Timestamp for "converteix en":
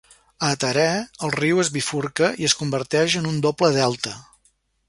2.63-3.29